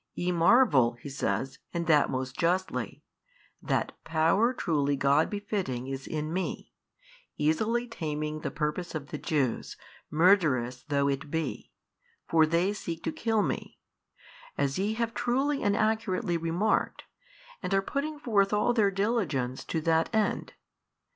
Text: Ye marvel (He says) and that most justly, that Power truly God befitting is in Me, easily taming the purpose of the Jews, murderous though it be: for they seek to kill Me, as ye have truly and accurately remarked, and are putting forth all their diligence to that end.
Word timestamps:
Ye 0.15 0.31
marvel 0.31 0.93
(He 0.93 1.09
says) 1.09 1.59
and 1.75 1.85
that 1.85 2.09
most 2.09 2.35
justly, 2.35 3.03
that 3.61 3.91
Power 4.03 4.51
truly 4.51 4.95
God 4.95 5.29
befitting 5.29 5.85
is 5.85 6.07
in 6.07 6.33
Me, 6.33 6.73
easily 7.37 7.87
taming 7.87 8.39
the 8.39 8.49
purpose 8.49 8.95
of 8.95 9.09
the 9.09 9.19
Jews, 9.19 9.77
murderous 10.09 10.81
though 10.85 11.07
it 11.07 11.29
be: 11.29 11.69
for 12.27 12.47
they 12.47 12.73
seek 12.73 13.03
to 13.03 13.11
kill 13.11 13.43
Me, 13.43 13.77
as 14.57 14.79
ye 14.79 14.95
have 14.95 15.13
truly 15.13 15.61
and 15.61 15.77
accurately 15.77 16.35
remarked, 16.35 17.03
and 17.61 17.71
are 17.71 17.83
putting 17.83 18.17
forth 18.17 18.51
all 18.51 18.73
their 18.73 18.89
diligence 18.89 19.63
to 19.65 19.81
that 19.81 20.09
end. 20.15 20.53